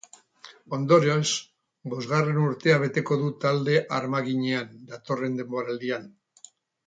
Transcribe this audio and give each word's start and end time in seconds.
Ondorioz, 0.77 1.25
bosgarren 1.93 2.39
urtea 2.45 2.79
beteko 2.85 3.17
du 3.23 3.29
talde 3.45 3.77
armaginean, 3.99 4.73
datorren 4.95 5.39
denboraldian. 5.43 6.09